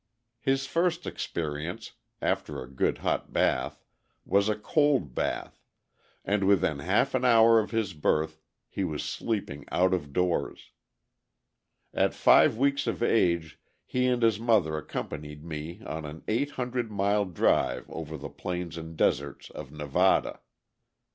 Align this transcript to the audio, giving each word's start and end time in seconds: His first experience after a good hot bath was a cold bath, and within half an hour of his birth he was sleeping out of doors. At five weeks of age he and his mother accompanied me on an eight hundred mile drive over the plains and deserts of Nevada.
His 0.39 0.65
first 0.65 1.05
experience 1.05 1.91
after 2.23 2.59
a 2.59 2.67
good 2.67 2.97
hot 3.05 3.31
bath 3.31 3.83
was 4.25 4.49
a 4.49 4.55
cold 4.55 5.13
bath, 5.13 5.61
and 6.25 6.43
within 6.43 6.79
half 6.79 7.13
an 7.13 7.23
hour 7.23 7.59
of 7.59 7.69
his 7.69 7.93
birth 7.93 8.39
he 8.67 8.83
was 8.83 9.03
sleeping 9.03 9.63
out 9.71 9.93
of 9.93 10.11
doors. 10.11 10.71
At 11.93 12.15
five 12.15 12.57
weeks 12.57 12.87
of 12.87 13.03
age 13.03 13.59
he 13.85 14.07
and 14.07 14.23
his 14.23 14.39
mother 14.39 14.75
accompanied 14.75 15.45
me 15.45 15.83
on 15.85 16.03
an 16.05 16.23
eight 16.27 16.49
hundred 16.57 16.89
mile 16.89 17.25
drive 17.25 17.87
over 17.87 18.17
the 18.17 18.27
plains 18.27 18.77
and 18.79 18.97
deserts 18.97 19.51
of 19.51 19.71
Nevada. 19.71 20.39